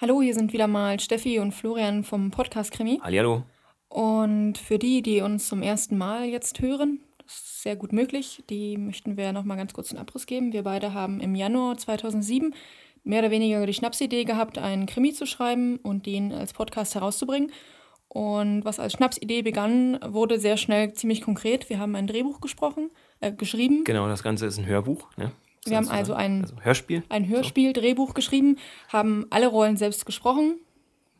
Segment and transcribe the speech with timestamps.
[0.00, 3.00] Hallo, hier sind wieder mal Steffi und Florian vom Podcast Krimi.
[3.02, 3.42] Hallihallo.
[3.88, 8.44] Und für die, die uns zum ersten Mal jetzt hören, das ist sehr gut möglich,
[8.48, 10.52] die möchten wir noch mal ganz kurz einen Abriss geben.
[10.52, 12.54] Wir beide haben im Januar 2007
[13.02, 17.50] mehr oder weniger die Schnapsidee gehabt, einen Krimi zu schreiben und den als Podcast herauszubringen.
[18.06, 21.68] Und was als Schnapsidee begann, wurde sehr schnell ziemlich konkret.
[21.70, 23.82] Wir haben ein Drehbuch gesprochen, äh, geschrieben.
[23.82, 25.08] Genau, das Ganze ist ein Hörbuch.
[25.16, 25.32] Ne?
[25.70, 27.02] Wir haben also ein, also Hörspiel.
[27.08, 28.56] ein Hörspiel, Drehbuch geschrieben,
[28.92, 30.56] haben alle Rollen selbst gesprochen,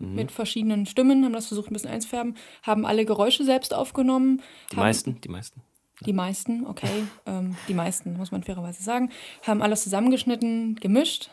[0.00, 0.14] Mhm.
[0.14, 4.42] mit verschiedenen Stimmen, haben das versucht ein bisschen einzufärben, haben alle Geräusche selbst aufgenommen.
[4.70, 5.60] Die meisten, die meisten.
[6.06, 6.86] Die meisten, okay,
[7.26, 9.10] ähm, die meisten, muss man fairerweise sagen,
[9.44, 11.30] haben alles zusammengeschnitten, gemischt.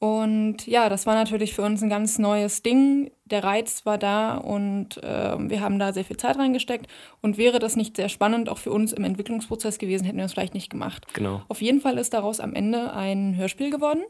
[0.00, 3.10] Und ja, das war natürlich für uns ein ganz neues Ding.
[3.24, 6.86] Der Reiz war da und ähm, wir haben da sehr viel Zeit reingesteckt.
[7.20, 10.34] Und wäre das nicht sehr spannend, auch für uns im Entwicklungsprozess gewesen, hätten wir das
[10.34, 11.12] vielleicht nicht gemacht.
[11.14, 11.42] Genau.
[11.48, 14.04] Auf jeden Fall ist daraus am Ende ein Hörspiel geworden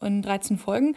[0.00, 0.96] in 13 Folgen,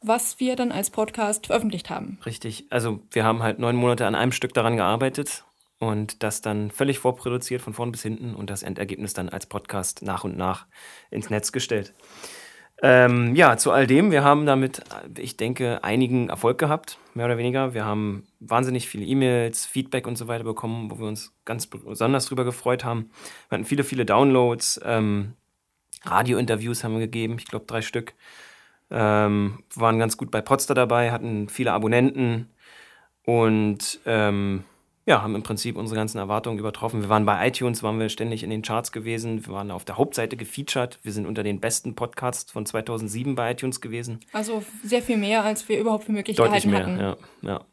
[0.00, 2.18] was wir dann als Podcast veröffentlicht haben.
[2.24, 2.66] Richtig.
[2.70, 5.44] Also wir haben halt neun Monate an einem Stück daran gearbeitet
[5.78, 10.02] und das dann völlig vorproduziert von vorn bis hinten und das Endergebnis dann als Podcast
[10.02, 10.66] nach und nach
[11.10, 11.94] ins Netz gestellt.
[12.84, 14.82] Ähm, ja, zu all dem, wir haben damit,
[15.16, 17.74] ich denke, einigen Erfolg gehabt, mehr oder weniger.
[17.74, 22.26] Wir haben wahnsinnig viele E-Mails, Feedback und so weiter bekommen, wo wir uns ganz besonders
[22.26, 23.10] drüber gefreut haben.
[23.48, 25.34] Wir hatten viele, viele Downloads, ähm,
[26.04, 28.14] Radiointerviews haben wir gegeben, ich glaube drei Stück.
[28.90, 32.50] Ähm, waren ganz gut bei Podster dabei, hatten viele Abonnenten
[33.24, 34.64] und ähm,
[35.04, 37.02] ja, haben im Prinzip unsere ganzen Erwartungen übertroffen.
[37.02, 39.44] Wir waren bei iTunes, waren wir ständig in den Charts gewesen.
[39.46, 40.98] Wir waren auf der Hauptseite gefeatured.
[41.02, 44.20] Wir sind unter den besten Podcasts von 2007 bei iTunes gewesen.
[44.32, 47.18] Also sehr viel mehr, als wir überhaupt für möglich Deutlich gehalten mehr, hatten.
[47.42, 47.50] ja.
[47.50, 47.64] ja.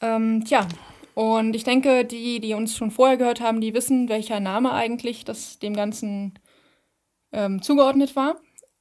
[0.00, 0.66] Ähm, tja,
[1.14, 5.24] und ich denke, die, die uns schon vorher gehört haben, die wissen, welcher Name eigentlich
[5.24, 6.38] das dem Ganzen
[7.32, 8.36] ähm, zugeordnet war.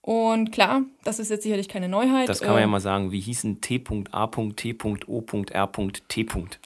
[0.07, 2.29] Und klar, das ist jetzt sicherlich keine Neuheit.
[2.29, 3.11] Das kann man ja Ähm, mal sagen.
[3.11, 4.77] Wir hießen T.A.T.O.R.T.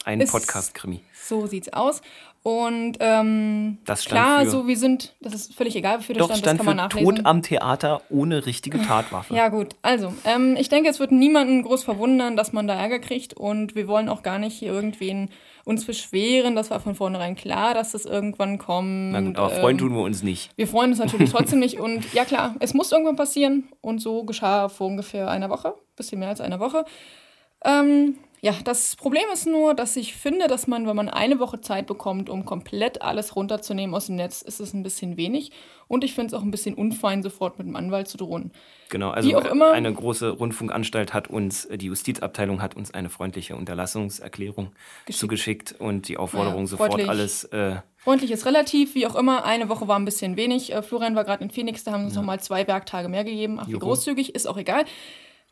[0.06, 1.00] Ein Podcast-Krimi.
[1.24, 2.04] So sieht's aus.
[2.44, 6.36] Und ähm, Das stand klar, so wir sind, das ist völlig egal, wofür das Doch,
[6.36, 7.16] stand, das stand kann man nachlesen.
[7.16, 9.34] Tod am Theater ohne richtige Tatwaffe.
[9.36, 9.76] Ja, gut.
[9.82, 13.34] Also, ähm, ich denke, es wird niemanden groß verwundern, dass man da Ärger kriegt.
[13.34, 15.30] Und wir wollen auch gar nicht hier irgendwen
[15.66, 16.56] uns beschweren.
[16.56, 19.12] Das war von vornherein klar, dass das irgendwann kommt.
[19.12, 20.52] Na gut, aber freuen Ähm, tun wir uns nicht.
[20.56, 21.80] Wir freuen uns natürlich trotzdem nicht.
[21.80, 23.70] Und ja, klar, es muss irgendwann passieren.
[23.82, 26.86] Und so geschah vor ungefähr einer Woche, bisschen mehr als einer Woche.
[27.64, 31.62] Ähm, ja, das Problem ist nur, dass ich finde, dass man, wenn man eine Woche
[31.62, 35.52] Zeit bekommt, um komplett alles runterzunehmen aus dem Netz, ist es ein bisschen wenig.
[35.88, 38.52] Und ich finde es auch ein bisschen unfein, sofort mit dem Anwalt zu drohen.
[38.90, 39.74] Genau, also immer.
[39.74, 44.72] eine große Rundfunkanstalt hat uns, äh, die Justizabteilung hat uns eine freundliche Unterlassungserklärung
[45.12, 47.44] zugeschickt und die Aufforderung, Naja, sofort alles.
[47.46, 49.46] Äh, Freundlich ist relativ, wie auch immer.
[49.46, 50.74] Eine Woche war ein bisschen wenig.
[50.74, 53.60] Äh, Florian war gerade in Phoenix, da haben sie uns nochmal zwei Werktage mehr gegeben.
[53.62, 54.86] Ach, wie großzügig, ist auch egal.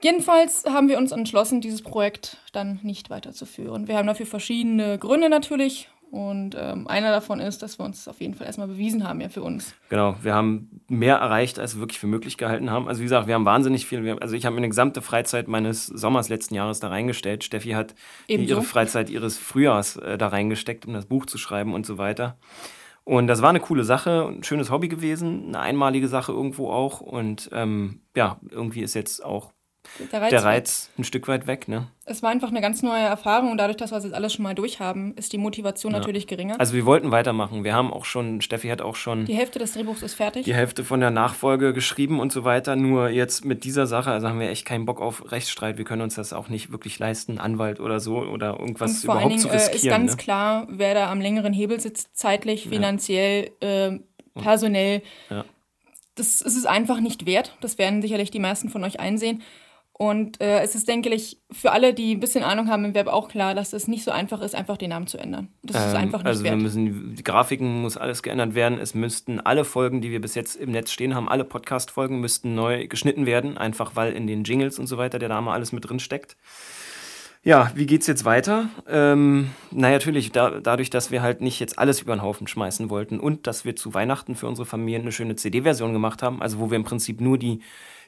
[0.02, 3.88] Jedenfalls haben wir uns entschlossen, dieses Projekt dann nicht weiterzuführen.
[3.88, 5.90] Wir haben dafür verschiedene Gründe natürlich.
[6.12, 9.30] Und ähm, einer davon ist, dass wir uns auf jeden Fall erstmal bewiesen haben, ja,
[9.30, 9.76] für uns.
[9.90, 12.88] genau, wir haben mehr erreicht, als wir wirklich für möglich gehalten haben.
[12.88, 14.04] Also wie gesagt, wir haben wahnsinnig viel.
[14.04, 17.44] Wir, also ich habe meine gesamte Freizeit meines Sommers letzten Jahres da reingestellt.
[17.44, 17.94] Steffi hat
[18.28, 18.56] Ebenso.
[18.56, 22.38] ihre Freizeit ihres Frühjahrs äh, da reingesteckt, um das Buch zu schreiben und so weiter.
[23.04, 27.02] Und das war eine coole Sache, ein schönes Hobby gewesen, eine einmalige Sache irgendwo auch.
[27.02, 29.52] Und ähm, ja, irgendwie ist jetzt auch
[30.12, 31.68] Der Reiz, der Reiz ein Stück weit weg.
[31.68, 31.88] Ne?
[32.06, 34.44] Es war einfach eine ganz neue Erfahrung und dadurch, dass wir es jetzt alles schon
[34.44, 36.60] mal durchhaben, ist die Motivation natürlich geringer.
[36.60, 37.64] Also wir wollten weitermachen.
[37.64, 40.46] Wir haben auch schon, Steffi hat auch schon die Hälfte des Drehbuchs ist fertig.
[40.46, 42.76] die Hälfte von der Nachfolge geschrieben und so weiter.
[42.76, 45.78] Nur jetzt mit dieser Sache, also haben wir echt keinen Bock auf Rechtsstreit.
[45.78, 49.16] Wir können uns das auch nicht wirklich leisten, Anwalt oder so oder Und irgendwas vor
[49.16, 49.76] allen überhaupt Dingen zu äh, riskieren.
[49.76, 50.18] ist ganz ne?
[50.18, 54.00] klar, wer da am längeren Hebel sitzt, zeitlich, finanziell, äh,
[54.36, 55.02] personell.
[55.30, 55.46] Ja.
[56.16, 57.56] Das ist es einfach nicht wert.
[57.62, 59.42] Das werden sicherlich die meisten von euch einsehen.
[60.02, 63.08] Und äh, es ist, denke ich, für alle, die ein bisschen Ahnung haben im Web
[63.08, 65.50] auch klar, dass es nicht so einfach ist, einfach den Namen zu ändern.
[65.62, 66.62] Das ist Ähm, einfach nicht also wir wert.
[66.62, 68.80] müssen, die Grafiken muss alles geändert werden.
[68.80, 72.56] Es müssten alle Folgen, die wir bis jetzt im Netz stehen haben, alle Podcast-Folgen müssten
[72.56, 75.90] neu geschnitten werden, einfach weil in den Jingles und so weiter der Name alles mit
[75.90, 76.38] drin steckt.
[77.42, 78.70] Ja, wie geht's jetzt weiter?
[78.88, 82.90] Ähm, na natürlich, da, dadurch, dass wir halt nicht jetzt alles über den Haufen schmeißen
[82.90, 86.60] wollten und dass wir zu Weihnachten für unsere Familie eine schöne CD-Version gemacht haben, also
[86.60, 87.62] wo wir im Prinzip nur die,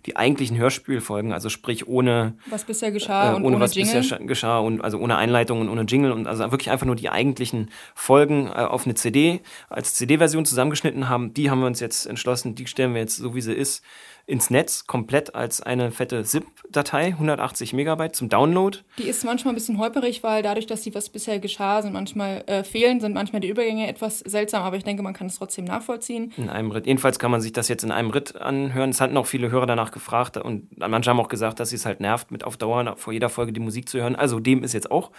[0.06, 4.00] die eigentlichen Hörspielfolgen, also sprich ohne, was bisher geschah äh, und ohne, ohne was Jingle.
[4.02, 6.96] bisher scha- geschah und also ohne Einleitung und ohne Jingle und also wirklich einfach nur
[6.96, 11.34] die eigentlichen Folgen äh, auf eine CD als CD-Version zusammengeschnitten haben.
[11.34, 13.84] Die haben wir uns jetzt entschlossen, die stellen wir jetzt so wie sie ist
[14.28, 18.78] ins Netz komplett als eine fette ZIP-Datei, 180 Megabyte zum Download.
[19.00, 22.44] Die ist manchmal ein bisschen holperig, weil dadurch, dass die was bisher geschah, sind manchmal
[22.46, 25.66] äh, fehlen, sind manchmal die Übergänge etwas seltsam, aber ich denke, man kann es trotzdem
[25.66, 26.32] nachvollziehen.
[26.38, 26.86] In einem Ritt.
[26.86, 28.92] Jedenfalls kann man sich das jetzt in einem Ritt anhören.
[28.92, 31.86] Es hatten auch viele Hörer danach nachgefragt und manche haben auch gesagt, dass sie es
[31.86, 34.16] halt nervt, mit auf Dauer vor jeder Folge die Musik zu hören.
[34.16, 35.12] Also dem ist jetzt auch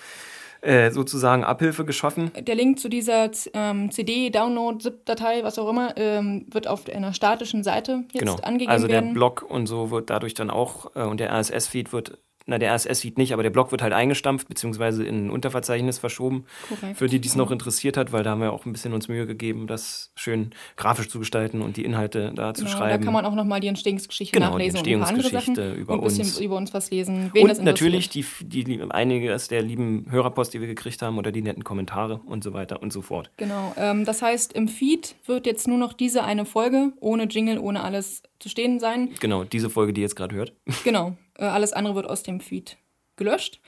[0.62, 2.30] äh, sozusagen Abhilfe geschaffen.
[2.38, 7.12] Der Link zu dieser ähm, CD, Download, ZIP-Datei, was auch immer, ähm, wird auf einer
[7.12, 8.36] statischen Seite jetzt genau.
[8.36, 9.14] angegeben Also der werden.
[9.14, 13.18] Blog und so wird dadurch dann auch, äh, und der RSS-Feed wird na, der RSS-Feed
[13.18, 16.44] nicht, aber der Blog wird halt eingestampft, beziehungsweise in ein Unterverzeichnis verschoben.
[16.68, 16.96] Korrekt.
[16.98, 19.08] Für die, die es noch interessiert hat, weil da haben wir auch ein bisschen uns
[19.08, 23.00] Mühe gegeben, das schön grafisch zu gestalten und die Inhalte da zu Genau, schreiben.
[23.00, 26.00] da kann man auch nochmal die Entstehungsgeschichte Genau, die nachlesen und Sachen Entstehungsgeschichte über und
[26.00, 26.40] ein bisschen uns.
[26.40, 27.30] über uns was lesen.
[27.32, 31.32] Wen und natürlich die, die, die einiges der lieben Hörerpost, die wir gekriegt haben, oder
[31.32, 33.30] die netten Kommentare und so weiter und so fort.
[33.36, 37.58] Genau, ähm, das heißt, im Feed wird jetzt nur noch diese eine Folge ohne Jingle,
[37.58, 39.10] ohne alles zu stehen sein.
[39.20, 40.52] Genau, diese Folge, die ihr jetzt gerade hört.
[40.84, 42.76] Genau, alles andere wird aus dem Feed
[43.16, 43.60] gelöscht.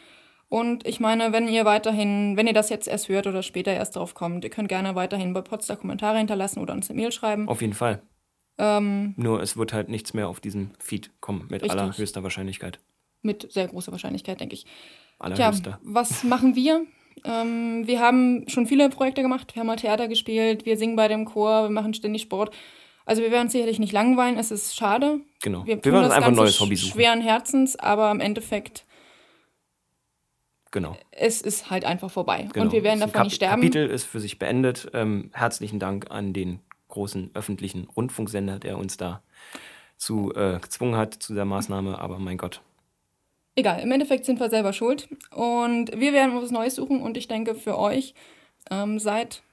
[0.48, 3.96] Und ich meine, wenn ihr weiterhin, wenn ihr das jetzt erst hört oder später erst
[3.96, 7.48] drauf kommt, ihr könnt gerne weiterhin bei Potsdam Kommentare hinterlassen oder uns eine Mail schreiben.
[7.48, 8.02] Auf jeden Fall.
[8.58, 11.72] Ähm, Nur es wird halt nichts mehr auf diesen Feed kommen, mit Richtig.
[11.72, 12.78] allerhöchster Wahrscheinlichkeit.
[13.22, 14.64] mit sehr großer Wahrscheinlichkeit, denke ich.
[14.64, 14.70] Tja,
[15.18, 15.80] Allerhöchster.
[15.82, 16.84] was machen wir?
[17.24, 19.54] Ähm, wir haben schon viele Projekte gemacht.
[19.54, 22.54] Wir haben mal Theater gespielt, wir singen bei dem Chor, wir machen ständig Sport.
[23.06, 25.20] Also wir werden uns sicherlich nicht langweilen, es ist schade.
[25.42, 25.66] Genau.
[25.66, 26.92] Wir, Wir werden einfach ein neues Hobby suchen.
[26.92, 28.84] schweren Herzens, aber im Endeffekt,
[30.70, 30.96] Genau.
[31.12, 32.48] es ist halt einfach vorbei.
[32.52, 32.66] genau.
[32.66, 33.60] Und wir werden davon nicht sterben.
[33.62, 34.90] Kapitel ist für sich beendet.
[34.92, 39.22] Ähm, herzlichen Dank an den großen öffentlichen Rundfunksender, der uns da
[39.96, 41.98] zu äh, gezwungen hat zu der Maßnahme.
[42.00, 42.60] Aber mein Gott,
[43.56, 45.08] Egal, im Endeffekt sind wir selber schuld.
[45.30, 47.00] Und wir werden was Neues suchen.
[47.00, 48.12] Und ich denke, für euch,
[48.68, 49.44] ähm, seit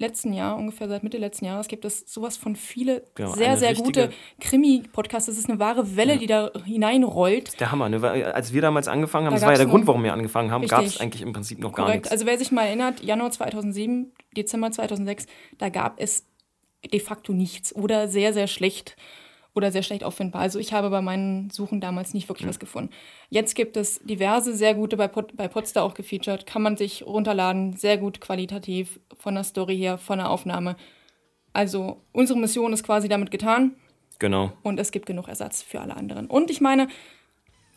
[0.00, 3.74] letzten Jahr, ungefähr seit Mitte letzten Jahres, gibt es sowas von viele Genau, sehr, sehr
[3.74, 4.10] gute
[4.40, 5.28] Krimi-Podcasts.
[5.28, 7.60] Es ist eine wahre Welle, die da hineinrollt.
[7.60, 7.88] der Hammer.
[7.88, 8.02] Ne?
[8.02, 10.50] Weil, Als wir damals angefangen haben, Da das war ja der Grund, warum wir angefangen
[10.50, 12.04] haben, gab es eigentlich im Prinzip noch gar Korrekt.
[12.04, 12.12] nichts.
[12.12, 15.26] Also wer sich mal erinnert, Januar 2007, Dezember 2006,
[15.58, 16.26] da gab es
[16.92, 18.96] de facto nichts oder sehr, sehr schlecht
[19.54, 20.42] oder sehr schlecht auffindbar.
[20.42, 22.90] Also ich habe bei meinen Suchen damals nicht wirklich was gefunden.
[23.28, 27.04] Jetzt gibt es diverse, sehr gute, bei, Pod, bei Podstar auch gefeatured, kann man sich
[27.04, 30.76] runterladen, sehr gut qualitativ, von der Story her, von der Aufnahme.
[31.52, 33.74] Also unsere Mission ist quasi damit getan
[34.20, 34.52] Genau.
[34.62, 36.26] und es gibt genug Ersatz für alle anderen.
[36.26, 36.88] Und ich meine,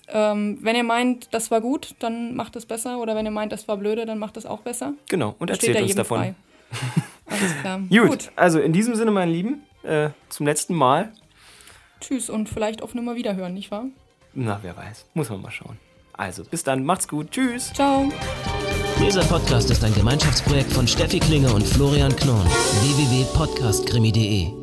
[0.09, 2.99] ähm, wenn ihr meint, das war gut, dann macht es besser.
[2.99, 4.93] Oder wenn ihr meint, das war blöde, dann macht es auch besser.
[5.09, 5.35] Genau.
[5.39, 6.35] Und erzählt uns davon.
[7.25, 7.79] Alles klar.
[7.89, 8.31] Gut.
[8.35, 11.13] Also in diesem Sinne, meine Lieben, äh, zum letzten Mal.
[12.03, 13.85] Tschüss und vielleicht auf Nummer wieder hören, nicht wahr?
[14.33, 15.05] Na, wer weiß.
[15.13, 15.77] Muss man mal schauen.
[16.13, 16.83] Also, bis dann.
[16.83, 17.31] Macht's gut.
[17.31, 17.71] Tschüss.
[17.73, 18.11] Ciao.
[18.99, 22.45] Dieser Podcast ist ein Gemeinschaftsprojekt von Steffi Klinge und Florian Knorn.
[22.45, 24.62] www.podcastkrimi.de